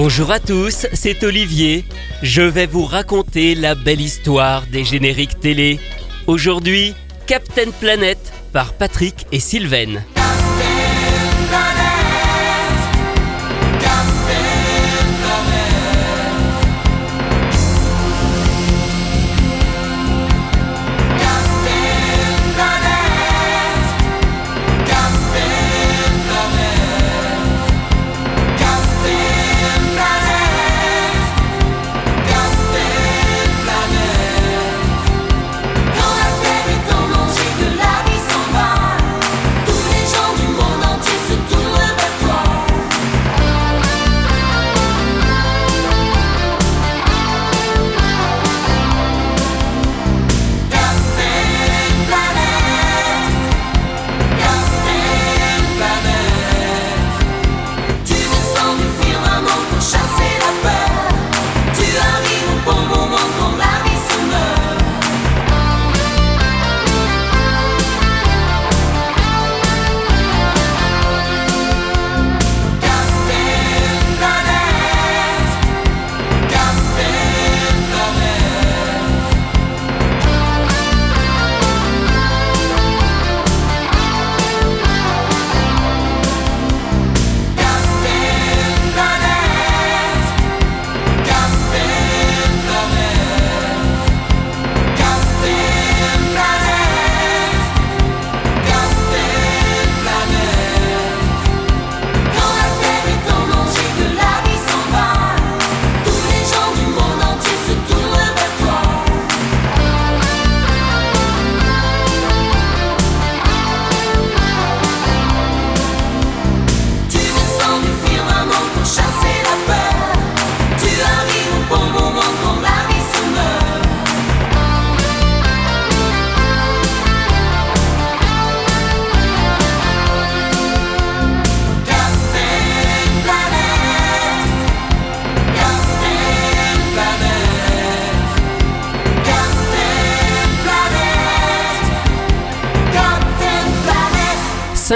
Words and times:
Bonjour 0.00 0.30
à 0.30 0.38
tous, 0.38 0.86
c'est 0.92 1.24
Olivier. 1.24 1.84
Je 2.22 2.42
vais 2.42 2.66
vous 2.66 2.84
raconter 2.84 3.56
la 3.56 3.74
belle 3.74 4.00
histoire 4.00 4.64
des 4.68 4.84
génériques 4.84 5.40
télé. 5.40 5.80
Aujourd'hui, 6.28 6.94
Captain 7.26 7.72
Planet 7.80 8.16
par 8.52 8.74
Patrick 8.74 9.26
et 9.32 9.40
Sylvain. 9.40 9.96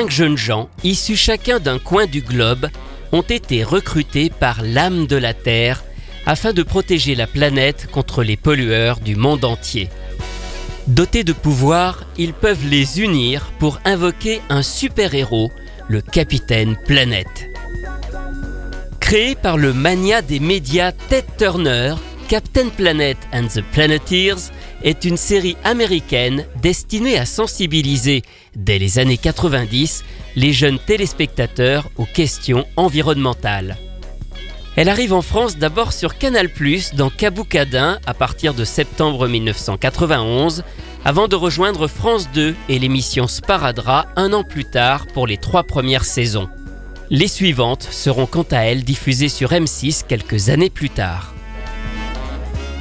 Cinq 0.03 0.11
jeunes 0.11 0.37
gens, 0.37 0.69
issus 0.83 1.15
chacun 1.15 1.61
d'un 1.61 1.79
coin 1.79 2.07
du 2.07 2.23
globe, 2.23 2.67
ont 3.13 3.23
été 3.23 3.63
recrutés 3.63 4.31
par 4.31 4.61
l'âme 4.61 5.07
de 5.07 5.15
la 5.15 5.33
Terre 5.33 5.85
afin 6.27 6.53
de 6.53 6.65
protéger 6.65 7.15
la 7.15 7.29
planète 7.29 7.87
contre 7.89 8.25
les 8.25 8.37
pollueurs 8.37 8.99
du 8.99 9.15
monde 9.15 9.45
entier. 9.45 9.91
Dotés 10.89 11.23
de 11.23 11.33
pouvoirs, 11.33 12.03
ils 12.19 12.33
peuvent 12.33 12.67
les 12.69 13.01
unir 13.01 13.53
pour 13.61 13.79
invoquer 13.85 14.41
un 14.49 14.65
super-héros, 14.65 15.53
le 15.87 16.01
Capitaine 16.01 16.77
Planète. 16.85 17.47
Créé 18.99 19.37
par 19.37 19.57
le 19.57 19.73
mania 19.73 20.21
des 20.21 20.41
médias 20.41 20.91
Ted 20.91 21.29
Turner, 21.39 21.95
Captain 22.29 22.71
Planet 22.71 23.19
and 23.33 23.47
the 23.55 23.63
Planeteers 23.73 24.51
est 24.85 25.05
une 25.05 25.17
série 25.17 25.57
américaine 25.65 26.47
destinée 26.61 27.19
à 27.19 27.27
sensibiliser, 27.27 28.23
dès 28.57 28.79
les 28.79 28.99
années 28.99 29.19
90, 29.19 30.05
les 30.37 30.53
jeunes 30.53 30.79
téléspectateurs 30.79 31.91
aux 31.97 32.07
questions 32.07 32.65
environnementales. 32.77 33.77
Elle 34.75 34.89
arrive 34.89 35.13
en 35.13 35.21
France 35.21 35.59
d'abord 35.59 35.93
sur 35.93 36.17
Canal+, 36.17 36.49
dans 36.95 37.11
Caboucadin 37.11 37.99
à 38.07 38.15
partir 38.15 38.55
de 38.55 38.65
septembre 38.65 39.29
1991, 39.29 40.65
avant 41.05 41.29
de 41.29 41.37
rejoindre 41.37 41.89
France 41.89 42.31
2 42.33 42.55
et 42.69 42.79
l'émission 42.79 43.27
Sparadra 43.27 44.07
un 44.17 44.33
an 44.33 44.45
plus 44.45 44.65
tard 44.65 45.07
pour 45.13 45.27
les 45.27 45.37
trois 45.37 45.65
premières 45.65 46.05
saisons. 46.05 46.49
Les 47.11 47.29
suivantes 47.29 47.83
seront 47.83 48.25
quant 48.25 48.47
à 48.51 48.61
elles 48.61 48.85
diffusées 48.85 49.29
sur 49.29 49.51
M6 49.51 50.05
quelques 50.07 50.49
années 50.49 50.71
plus 50.71 50.89
tard. 50.89 51.35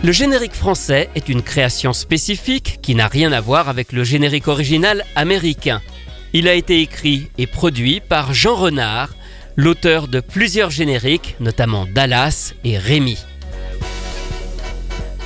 Le 0.04 0.12
générique 0.12 0.56
français 0.56 1.10
est 1.14 1.30
une 1.30 1.44
création 1.44 1.94
spécifique 1.94 2.80
qui 2.82 2.96
n'a 2.96 3.08
rien 3.08 3.32
à 3.32 3.40
voir 3.40 3.70
avec 3.70 3.92
le 3.92 4.04
générique 4.04 4.48
original 4.48 5.06
américain. 5.16 5.80
Il 6.34 6.48
a 6.48 6.56
été 6.56 6.82
écrit 6.82 7.30
et 7.38 7.46
produit 7.46 8.00
par 8.00 8.34
Jean 8.34 8.56
Renard, 8.56 9.10
l'auteur 9.56 10.08
de 10.08 10.20
plusieurs 10.20 10.72
génériques, 10.72 11.36
notamment 11.40 11.86
Dallas 11.86 12.54
et 12.64 12.80
Rémi. 12.80 13.20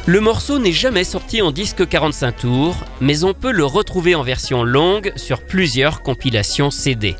Le 0.07 0.19
morceau 0.19 0.59
n'est 0.59 0.73
jamais 0.73 1.05
sorti 1.05 1.41
en 1.41 1.51
disque 1.51 1.87
45 1.87 2.31
tours, 2.33 2.75
mais 2.99 3.23
on 3.23 3.33
peut 3.33 3.53
le 3.53 3.63
retrouver 3.63 4.13
en 4.13 4.23
version 4.23 4.65
longue 4.65 5.13
sur 5.15 5.41
plusieurs 5.41 6.01
compilations 6.01 6.69
CD. 6.69 7.15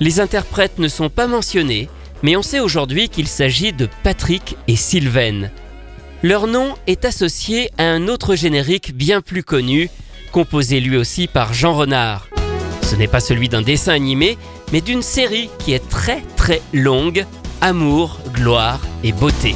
Les 0.00 0.20
interprètes 0.20 0.78
ne 0.78 0.88
sont 0.88 1.10
pas 1.10 1.26
mentionnés, 1.26 1.90
mais 2.22 2.34
on 2.34 2.42
sait 2.42 2.60
aujourd'hui 2.60 3.10
qu'il 3.10 3.28
s'agit 3.28 3.74
de 3.74 3.90
Patrick 4.02 4.56
et 4.68 4.76
Sylvain. 4.76 5.50
Leur 6.24 6.48
nom 6.48 6.74
est 6.88 7.04
associé 7.04 7.70
à 7.78 7.84
un 7.84 8.08
autre 8.08 8.34
générique 8.34 8.92
bien 8.92 9.20
plus 9.20 9.44
connu, 9.44 9.88
composé 10.32 10.80
lui 10.80 10.96
aussi 10.96 11.28
par 11.28 11.54
Jean 11.54 11.74
Renard. 11.74 12.26
Ce 12.82 12.96
n'est 12.96 13.06
pas 13.06 13.20
celui 13.20 13.48
d'un 13.48 13.62
dessin 13.62 13.92
animé, 13.92 14.36
mais 14.72 14.80
d'une 14.80 15.02
série 15.02 15.48
qui 15.60 15.74
est 15.74 15.88
très 15.88 16.22
très 16.36 16.60
longue, 16.72 17.24
Amour, 17.60 18.18
gloire 18.32 18.80
et 19.04 19.12
beauté. 19.12 19.54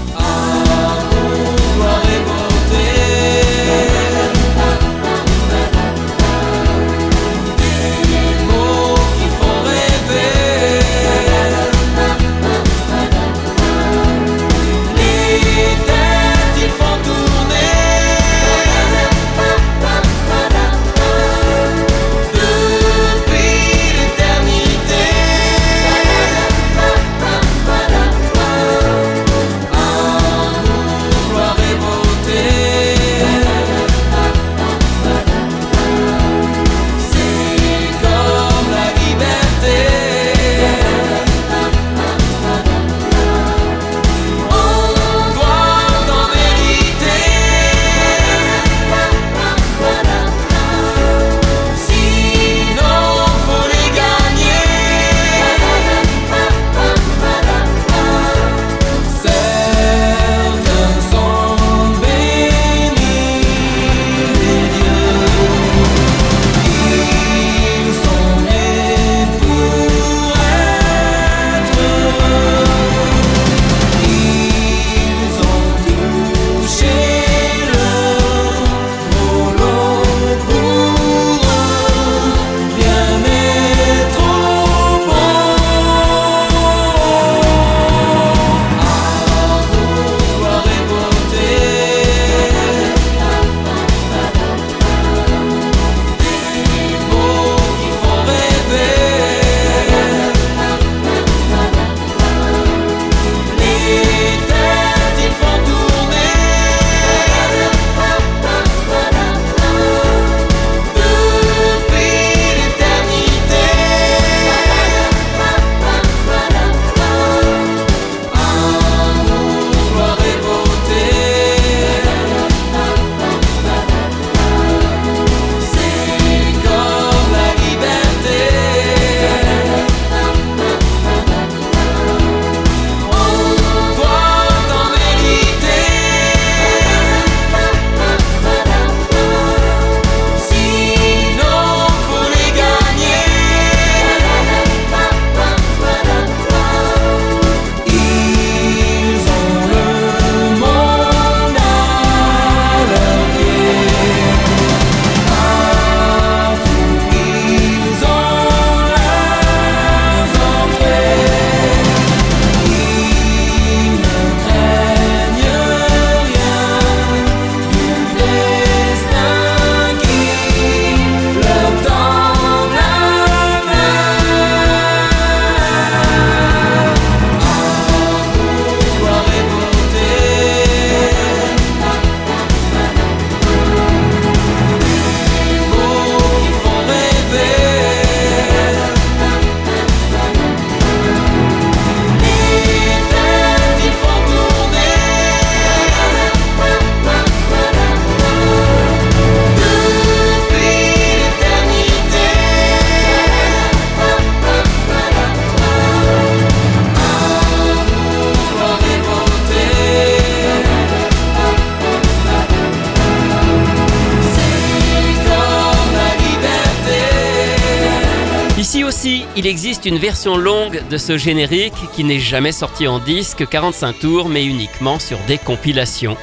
Ainsi, 218.84 219.24
il 219.36 219.46
existe 219.46 219.86
une 219.86 219.96
version 219.96 220.36
longue 220.36 220.86
de 220.90 220.98
ce 220.98 221.16
générique 221.16 221.72
qui 221.94 222.04
n'est 222.04 222.18
jamais 222.18 222.52
sorti 222.52 222.86
en 222.86 222.98
disque 222.98 223.48
45 223.48 223.98
tours 223.98 224.28
mais 224.28 224.44
uniquement 224.44 224.98
sur 224.98 225.18
des 225.26 225.38
compilations. 225.38 226.14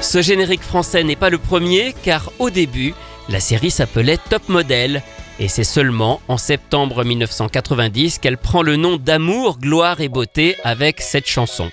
Ce 0.00 0.22
générique 0.22 0.62
français 0.62 1.04
n'est 1.04 1.16
pas 1.16 1.28
le 1.28 1.36
premier 1.36 1.94
car 2.02 2.32
au 2.38 2.48
début, 2.48 2.94
la 3.28 3.40
série 3.40 3.70
s'appelait 3.70 4.16
Top 4.30 4.48
Model 4.48 5.02
et 5.38 5.48
c'est 5.48 5.64
seulement 5.64 6.22
en 6.28 6.38
septembre 6.38 7.04
1990 7.04 8.20
qu'elle 8.20 8.38
prend 8.38 8.62
le 8.62 8.76
nom 8.76 8.96
d'Amour, 8.96 9.58
gloire 9.58 10.00
et 10.00 10.08
beauté 10.08 10.56
avec 10.64 11.02
cette 11.02 11.28
chanson. 11.28 11.70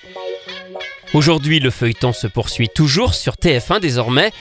Aujourd'hui, 1.14 1.62
le 1.62 1.70
feuilleton 1.70 2.12
se 2.12 2.28
poursuit 2.28 2.68
toujours 2.68 3.14
sur 3.14 3.36
TF1 3.36 3.80
désormais, 3.80 4.34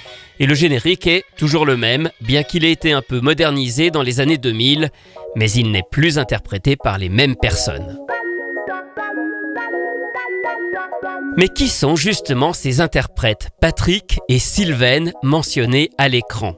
et 0.42 0.46
le 0.46 0.56
générique 0.56 1.06
est 1.06 1.22
toujours 1.36 1.64
le 1.64 1.76
même, 1.76 2.10
bien 2.20 2.42
qu'il 2.42 2.64
ait 2.64 2.72
été 2.72 2.90
un 2.92 3.00
peu 3.00 3.20
modernisé 3.20 3.92
dans 3.92 4.02
les 4.02 4.18
années 4.18 4.38
2000, 4.38 4.90
mais 5.36 5.48
il 5.52 5.70
n'est 5.70 5.84
plus 5.88 6.18
interprété 6.18 6.74
par 6.74 6.98
les 6.98 7.08
mêmes 7.08 7.36
personnes. 7.36 8.00
Mais 11.36 11.46
qui 11.46 11.68
sont 11.68 11.94
justement 11.94 12.52
ces 12.52 12.80
interprètes, 12.80 13.50
Patrick 13.60 14.18
et 14.28 14.40
Sylvain, 14.40 15.12
mentionnés 15.22 15.90
à 15.96 16.08
l'écran? 16.08 16.56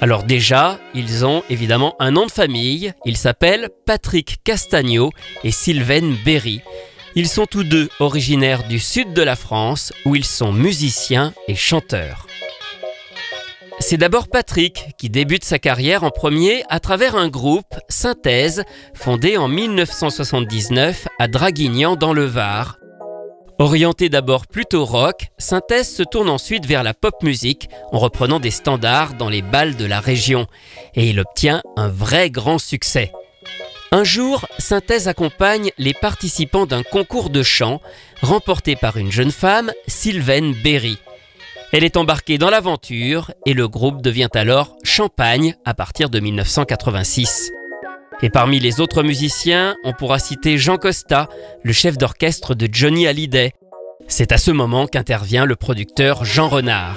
Alors 0.00 0.22
déjà, 0.22 0.78
ils 0.94 1.26
ont 1.26 1.42
évidemment 1.50 1.96
un 1.98 2.12
nom 2.12 2.26
de 2.26 2.30
famille, 2.30 2.92
ils 3.04 3.16
s'appellent 3.16 3.70
Patrick 3.86 4.36
Castagno 4.44 5.10
et 5.42 5.50
Sylvain 5.50 6.14
Berry. 6.24 6.60
Ils 7.16 7.28
sont 7.28 7.46
tous 7.46 7.64
deux 7.64 7.88
originaires 7.98 8.68
du 8.68 8.78
sud 8.78 9.14
de 9.14 9.22
la 9.22 9.34
France 9.34 9.92
où 10.04 10.14
ils 10.14 10.24
sont 10.24 10.52
musiciens 10.52 11.34
et 11.48 11.56
chanteurs. 11.56 12.28
C'est 13.80 13.96
d'abord 13.96 14.28
Patrick 14.28 14.94
qui 14.98 15.10
débute 15.10 15.44
sa 15.44 15.58
carrière 15.58 16.04
en 16.04 16.10
premier 16.10 16.62
à 16.68 16.78
travers 16.78 17.16
un 17.16 17.28
groupe, 17.28 17.74
Synthèse, 17.88 18.62
fondé 18.94 19.36
en 19.36 19.48
1979 19.48 21.08
à 21.18 21.26
Draguignan 21.26 21.96
dans 21.96 22.12
le 22.12 22.24
Var, 22.24 22.76
Orienté 23.60 24.08
d'abord 24.08 24.46
plutôt 24.46 24.86
rock, 24.86 25.26
Synthèse 25.36 25.94
se 25.94 26.02
tourne 26.02 26.30
ensuite 26.30 26.64
vers 26.64 26.82
la 26.82 26.94
pop 26.94 27.22
musique 27.22 27.68
en 27.92 27.98
reprenant 27.98 28.40
des 28.40 28.50
standards 28.50 29.12
dans 29.12 29.28
les 29.28 29.42
balles 29.42 29.76
de 29.76 29.84
la 29.84 30.00
région 30.00 30.46
et 30.94 31.10
il 31.10 31.20
obtient 31.20 31.60
un 31.76 31.88
vrai 31.88 32.30
grand 32.30 32.56
succès. 32.56 33.12
Un 33.92 34.02
jour, 34.02 34.46
Synthèse 34.58 35.08
accompagne 35.08 35.72
les 35.76 35.92
participants 35.92 36.64
d'un 36.64 36.82
concours 36.82 37.28
de 37.28 37.42
chant 37.42 37.82
remporté 38.22 38.76
par 38.76 38.96
une 38.96 39.12
jeune 39.12 39.30
femme, 39.30 39.72
Sylvaine 39.86 40.54
Berry. 40.54 40.96
Elle 41.72 41.84
est 41.84 41.96
embarquée 41.96 42.36
dans 42.36 42.50
l'aventure 42.50 43.30
et 43.46 43.54
le 43.54 43.68
groupe 43.68 44.02
devient 44.02 44.28
alors 44.34 44.76
Champagne 44.82 45.54
à 45.64 45.72
partir 45.72 46.10
de 46.10 46.18
1986. 46.18 47.52
Et 48.22 48.28
parmi 48.28 48.58
les 48.58 48.80
autres 48.80 49.04
musiciens, 49.04 49.76
on 49.84 49.92
pourra 49.92 50.18
citer 50.18 50.58
Jean 50.58 50.78
Costa, 50.78 51.28
le 51.62 51.72
chef 51.72 51.96
d'orchestre 51.96 52.56
de 52.56 52.68
Johnny 52.70 53.06
Hallyday. 53.06 53.52
C'est 54.08 54.32
à 54.32 54.38
ce 54.38 54.50
moment 54.50 54.88
qu'intervient 54.88 55.44
le 55.44 55.54
producteur 55.54 56.24
Jean 56.24 56.48
Renard. 56.48 56.96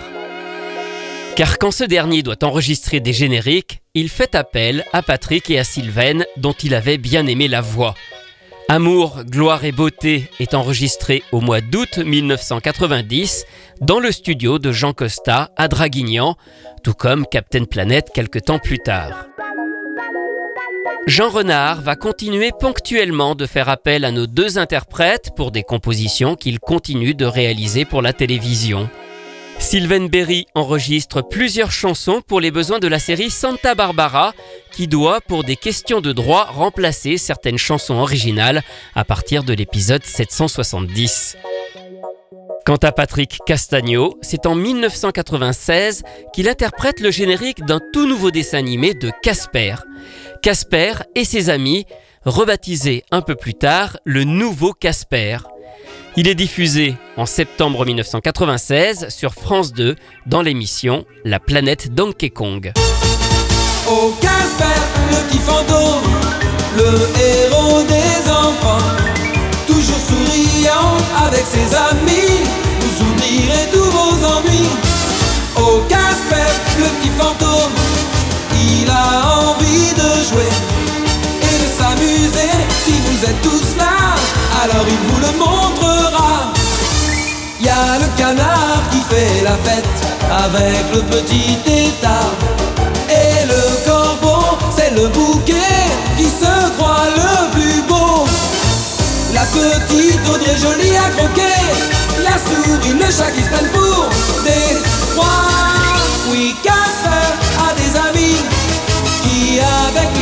Car 1.36 1.60
quand 1.60 1.72
ce 1.72 1.84
dernier 1.84 2.24
doit 2.24 2.44
enregistrer 2.44 3.00
des 3.00 3.14
génériques, 3.14 3.82
il 3.94 4.10
fait 4.10 4.34
appel 4.34 4.84
à 4.92 5.04
Patrick 5.04 5.52
et 5.52 5.60
à 5.60 5.64
Sylvain 5.64 6.24
dont 6.38 6.54
il 6.54 6.74
avait 6.74 6.98
bien 6.98 7.28
aimé 7.28 7.48
la 7.48 7.62
voix. 7.62 7.94
Amour, 8.70 9.24
gloire 9.26 9.66
et 9.66 9.72
beauté 9.72 10.30
est 10.40 10.54
enregistré 10.54 11.24
au 11.32 11.42
mois 11.42 11.62
d'août 11.62 11.98
1990 11.98 13.46
dans 13.82 14.00
le 14.00 14.12
studio 14.12 14.58
de 14.58 14.72
Jean 14.72 14.94
Costa 14.94 15.52
à 15.58 15.68
Draguignan, 15.68 16.36
tout 16.84 16.94
comme 16.94 17.26
Captain 17.28 17.66
Planet 17.66 18.10
quelques 18.14 18.46
temps 18.46 18.60
plus 18.60 18.80
tard. 18.80 19.28
Jean 21.06 21.30
Renard 21.30 21.82
va 21.82 21.96
continuer 21.96 22.52
ponctuellement 22.58 23.36
de 23.36 23.46
faire 23.46 23.68
appel 23.68 24.06
à 24.06 24.12
nos 24.12 24.28
deux 24.28 24.58
interprètes 24.58 25.32
pour 25.36 25.52
des 25.52 25.64
compositions 25.64 26.36
qu'il 26.36 26.60
continue 26.60 27.14
de 27.14 27.26
réaliser 27.26 27.84
pour 27.84 28.02
la 28.02 28.14
télévision. 28.14 28.90
Sylvain 29.64 30.08
Berry 30.08 30.46
enregistre 30.56 31.22
plusieurs 31.22 31.72
chansons 31.72 32.22
pour 32.22 32.42
les 32.42 32.52
besoins 32.52 32.80
de 32.80 32.88
la 32.90 33.00
série 33.00 33.32
Santa 33.32 33.76
Barbara, 33.76 34.34
qui 34.74 34.88
doit, 34.88 35.22
pour 35.22 35.46
des 35.46 35.56
questions 35.56 36.02
de 36.02 36.12
droit, 36.12 36.44
remplacer 36.44 37.18
certaines 37.18 37.58
chansons 37.58 37.96
originales 37.96 38.62
à 38.94 39.06
partir 39.06 39.46
de 39.46 39.54
l'épisode 39.54 40.04
770. 40.04 41.38
Quant 42.66 42.76
à 42.76 42.92
Patrick 42.92 43.40
Castagno, 43.48 44.20
c'est 44.22 44.46
en 44.46 44.54
1996 44.54 46.04
qu'il 46.34 46.50
interprète 46.50 47.00
le 47.00 47.10
générique 47.10 47.64
d'un 47.64 47.80
tout 47.94 48.06
nouveau 48.06 48.32
dessin 48.32 48.58
animé 48.58 48.94
de 48.94 49.12
Casper. 49.24 49.76
Casper 50.42 50.94
et 51.16 51.24
ses 51.24 51.50
amis, 51.50 51.86
rebaptisé 52.26 53.04
un 53.12 53.22
peu 53.22 53.36
plus 53.36 53.54
tard 53.54 53.98
le 54.04 54.26
Nouveau 54.26 54.74
Casper. 54.74 55.38
Il 56.16 56.28
est 56.28 56.36
diffusé 56.36 56.96
en 57.18 57.26
septembre 57.26 57.86
1996 57.86 59.10
sur 59.10 59.34
France 59.34 59.74
2 59.74 59.96
dans 60.28 60.42
l'émission 60.42 61.06
La 61.26 61.40
planète 61.40 61.94
Donkey 61.94 62.30
Kong. 62.30 62.72
Oh 63.90 64.14
Casper, 64.22 64.80
le 65.12 65.28
petit 65.28 65.40
fantôme, 65.40 66.04
le 66.78 66.84
héros 67.20 67.84
des 67.84 68.32
enfants, 68.32 68.86
toujours 69.68 70.00
souriant 70.08 70.98
avec 71.26 71.46
ses 71.46 71.76
amis, 71.76 72.44
vous 72.80 73.06
oublierez 73.06 73.70
tous 73.72 73.90
vos 73.92 74.26
ennuis. 74.26 74.70
Oh 75.58 75.82
Casper, 75.90 76.52
le 76.80 76.86
petit 77.00 77.12
fantôme, 77.18 77.74
il 78.54 78.90
a 78.90 79.50
envie 79.50 79.94
de 79.94 80.24
jouer 80.30 80.52
et 81.42 81.64
de 81.64 81.68
s'amuser. 81.78 82.52
Si 82.86 82.92
vous 82.92 83.26
êtes 83.26 83.42
tous 83.42 83.78
là, 83.78 84.03
alors 84.64 84.86
il 84.88 85.00
vous 85.08 85.20
le 85.20 85.32
montrera. 85.38 86.54
Y 87.60 87.70
a 87.70 88.00
le 88.00 88.08
canard 88.18 88.82
qui 88.92 89.02
fait 89.10 89.44
la 89.44 89.56
fête 89.66 90.00
avec 90.46 90.84
le 90.94 91.02
petit 91.14 91.58
état. 91.68 92.28
Et 93.10 93.46
le 93.52 93.62
corbeau, 93.86 94.58
c'est 94.76 94.92
le 94.92 95.08
bouquet 95.10 95.82
qui 96.18 96.26
se 96.26 96.54
croit 96.78 97.08
le 97.20 97.52
plus 97.56 97.82
beau. 97.90 98.26
La 99.34 99.46
petite 99.58 100.24
Audrey 100.30 100.56
jolie 100.58 100.96
à 100.96 101.10
croquer, 101.18 101.60
la 102.24 102.36
souris, 102.46 102.94
le 102.94 103.12
chat 103.18 103.32
qui 103.36 103.44
se 103.44 103.50
prennent 103.50 103.74
pour 103.74 104.10
des 104.46 104.68
rois. 105.16 105.52
Oui, 106.30 106.56
Casper 106.64 107.28
a 107.66 107.70
des 107.82 107.92
amis 108.08 108.40
qui 109.24 109.60
avec 109.60 110.13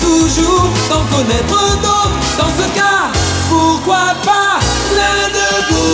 toujours 0.00 0.68
d'en 0.90 1.04
connaître 1.16 1.80
d'autres. 1.82 2.20
Dans 2.38 2.50
ce 2.50 2.66
cas, 2.74 3.12
pourquoi 3.48 4.14
pas 4.24 4.58
l'un 4.94 5.28
de 5.28 5.48
vous? 5.70 5.84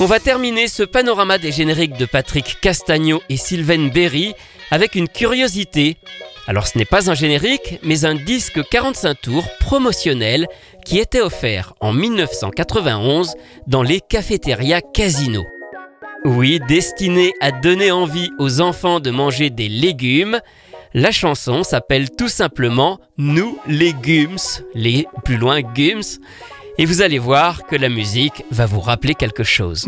On 0.00 0.06
va 0.06 0.20
terminer 0.20 0.68
ce 0.68 0.82
panorama 0.82 1.38
des 1.38 1.52
génériques 1.52 1.96
de 1.96 2.06
Patrick 2.06 2.60
Castagno 2.60 3.22
et 3.28 3.36
Sylvain 3.36 3.88
Berry 3.88 4.34
avec 4.70 4.94
une 4.96 5.08
curiosité. 5.08 5.96
Alors 6.46 6.66
ce 6.66 6.76
n'est 6.76 6.84
pas 6.84 7.10
un 7.10 7.14
générique, 7.14 7.78
mais 7.82 8.04
un 8.04 8.14
disque 8.14 8.60
45 8.68 9.14
tours 9.22 9.46
promotionnel 9.60 10.46
qui 10.84 10.98
était 10.98 11.22
offert 11.22 11.74
en 11.80 11.92
1991 11.92 13.34
dans 13.66 13.82
les 13.82 14.00
cafétérias 14.00 14.82
Casino. 14.82 15.44
Oui, 16.26 16.58
destiné 16.68 17.32
à 17.40 17.50
donner 17.50 17.90
envie 17.90 18.30
aux 18.38 18.60
enfants 18.60 18.98
de 18.98 19.10
manger 19.10 19.50
des 19.50 19.68
légumes, 19.68 20.40
la 20.94 21.10
chanson 21.10 21.64
s'appelle 21.64 22.10
tout 22.10 22.28
simplement 22.28 22.98
Nous 23.18 23.58
légumes, 23.66 24.38
les 24.74 25.06
plus 25.24 25.36
loin 25.36 25.60
gums, 25.60 26.20
et 26.78 26.86
vous 26.86 27.02
allez 27.02 27.18
voir 27.18 27.64
que 27.66 27.76
la 27.76 27.88
musique 27.88 28.44
va 28.50 28.66
vous 28.66 28.80
rappeler 28.80 29.14
quelque 29.14 29.44
chose. 29.44 29.86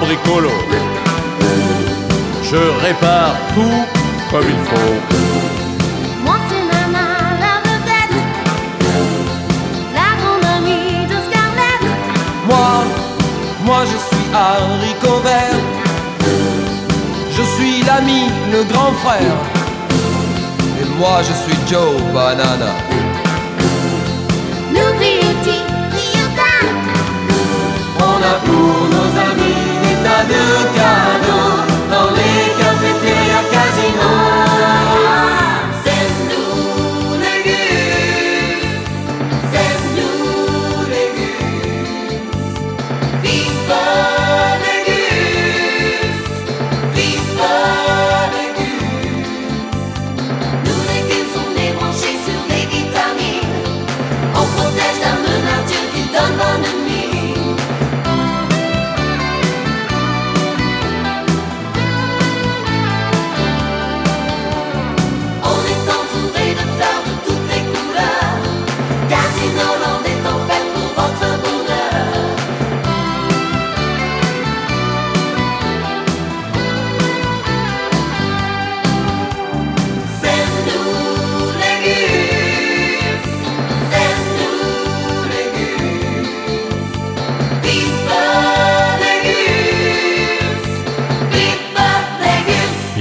Bricolo. 0.00 0.50
Je 2.50 2.62
répare 2.86 3.34
tout 3.54 3.80
comme 4.30 4.48
il 4.54 4.62
faut. 4.68 4.96
Moi 6.24 6.36
c'est 6.48 6.64
Nana, 6.72 7.06
la 7.44 7.54
vedette, 7.66 8.18
la 9.98 10.10
grande 10.20 10.46
amie 10.56 11.06
de 11.12 11.18
Scarlett. 11.26 11.82
Moi, 12.48 12.72
moi 13.64 13.80
je 13.90 13.98
suis 14.08 14.26
haricot 14.34 15.20
vert. 15.28 15.60
Je 17.36 17.42
suis 17.54 17.82
l'ami, 17.86 18.22
le 18.52 18.64
grand 18.72 18.92
frère. 19.04 19.38
Et 20.80 20.86
moi 20.98 21.18
je 21.28 21.34
suis 21.42 21.58
Joe 21.68 22.00
Banana. 22.14 22.72
Nous 24.74 24.92
Beauty, 25.00 25.58
Ryota, 25.96 26.52
On 27.98 28.18
a 28.32 28.34
pour 28.46 28.78
nos 28.94 29.10
amis 29.28 29.59
des 30.24 30.64
tas 30.74 31.20
de 31.26 31.39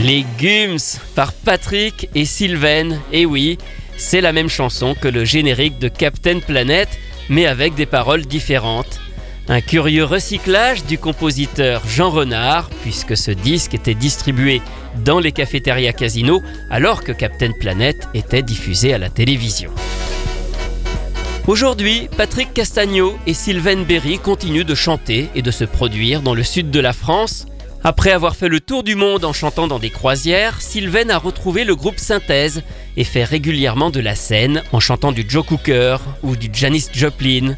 les. 0.10 0.26
Légumes 0.40 0.78
par 1.16 1.34
Patrick 1.34 2.10
et 2.16 2.26
Sylvain. 2.26 2.98
Et 3.12 3.26
oui, 3.26 3.58
c'est 3.98 4.22
la 4.22 4.32
même 4.32 4.50
chanson 4.50 4.96
que 4.96 5.08
le 5.08 5.26
générique 5.26 5.80
de 5.80 5.88
Captain 5.88 6.40
Planet, 6.40 6.88
mais 7.30 7.46
avec 7.46 7.76
des 7.76 7.86
paroles 7.86 8.26
différentes. 8.26 9.00
Un 9.48 9.62
curieux 9.62 10.06
recyclage 10.06 10.86
du 10.86 10.98
compositeur 10.98 11.82
Jean 11.88 12.10
Renard, 12.10 12.70
puisque 12.82 13.18
ce 13.18 13.32
disque 13.32 13.74
était 13.74 13.94
distribué 13.94 14.62
dans 15.04 15.20
les 15.20 15.32
cafétérias 15.32 15.94
Casino 15.94 16.42
alors 16.70 17.04
que 17.04 17.12
Captain 17.12 17.52
Planet 17.52 18.08
était 18.14 18.44
diffusé 18.44 18.94
à 18.94 18.98
la 18.98 19.10
télévision. 19.10 19.72
Aujourd'hui, 21.48 22.08
Patrick 22.16 22.54
Castagno 22.54 23.18
et 23.28 23.34
Sylvain 23.34 23.84
Berry 23.84 24.20
continuent 24.20 24.66
de 24.66 24.76
chanter 24.76 25.30
et 25.36 25.42
de 25.42 25.52
se 25.52 25.66
produire 25.66 26.22
dans 26.22 26.36
le 26.36 26.44
sud 26.44 26.72
de 26.72 26.80
la 26.80 26.94
France. 26.94 27.46
Après 27.84 28.12
avoir 28.12 28.36
fait 28.36 28.50
le 28.50 28.60
tour 28.60 28.84
du 28.84 28.96
monde 28.96 29.24
en 29.24 29.32
chantant 29.32 29.68
dans 29.68 29.80
des 29.80 29.90
croisières, 29.90 30.62
Sylvain 30.62 31.10
a 31.10 31.18
retrouvé 31.18 31.64
le 31.64 31.76
groupe 31.76 31.98
Synthèse 31.98 32.62
et 32.98 33.06
fait 33.06 33.24
régulièrement 33.24 33.90
de 33.90 34.02
la 34.02 34.16
scène 34.16 34.64
en 34.74 34.82
chantant 34.82 35.14
du 35.14 35.26
Joe 35.28 35.46
Cooker 35.46 35.98
ou 36.22 36.36
du 36.36 36.50
Janis 36.52 36.88
Joplin. 36.94 37.56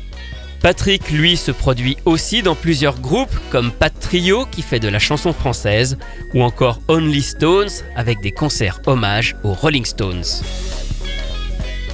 Patrick, 0.62 1.10
lui, 1.10 1.38
se 1.38 1.50
produit 1.50 1.98
aussi 2.06 2.44
dans 2.44 2.54
plusieurs 2.54 3.00
groupes 3.00 3.36
comme 3.50 3.72
Pat 3.72 3.92
Trio 4.00 4.46
qui 4.46 4.62
fait 4.62 4.80
de 4.80 4.90
la 4.90 5.00
chanson 5.00 5.34
française 5.34 5.98
ou 6.36 6.44
encore 6.44 6.82
Only 6.88 7.24
Stones 7.24 7.72
avec 7.96 8.22
des 8.22 8.32
concerts 8.32 8.80
hommages 8.86 9.36
aux 9.44 9.54
Rolling 9.54 9.86
Stones. 9.86 10.24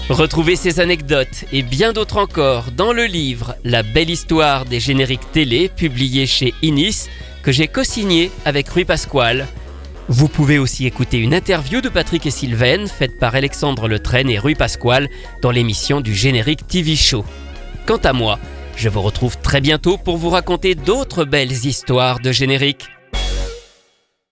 Retrouvez 0.09 0.55
ces 0.55 0.79
anecdotes 0.79 1.43
et 1.51 1.63
bien 1.63 1.91
d'autres 1.91 2.15
encore 2.15 2.71
dans 2.71 2.93
le 2.93 3.03
livre 3.03 3.55
La 3.65 3.83
belle 3.83 4.09
histoire 4.09 4.63
des 4.63 4.79
génériques 4.79 5.33
télé 5.33 5.67
publié 5.67 6.25
chez 6.25 6.53
Inis 6.61 7.09
que 7.43 7.51
j'ai 7.51 7.67
co-signé 7.67 8.31
avec 8.45 8.69
Rui 8.69 8.85
Pasquale. 8.85 9.47
Vous 10.07 10.29
pouvez 10.29 10.59
aussi 10.59 10.85
écouter 10.85 11.17
une 11.17 11.33
interview 11.33 11.81
de 11.81 11.89
Patrick 11.89 12.25
et 12.25 12.31
Sylvain 12.31 12.87
faite 12.87 13.19
par 13.19 13.35
Alexandre 13.35 13.89
Letraine 13.89 14.29
et 14.29 14.39
Rui 14.39 14.55
Pasquale 14.55 15.09
dans 15.41 15.51
l'émission 15.51 15.99
du 15.99 16.15
générique 16.15 16.65
TV 16.65 16.95
Show. 16.95 17.25
Quant 17.85 17.97
à 17.97 18.13
moi, 18.13 18.39
je 18.77 18.87
vous 18.87 19.01
retrouve 19.01 19.37
très 19.37 19.59
bientôt 19.59 19.97
pour 19.97 20.15
vous 20.15 20.29
raconter 20.29 20.73
d'autres 20.73 21.25
belles 21.25 21.65
histoires 21.65 22.21
de 22.21 22.31
génériques. 22.31 22.85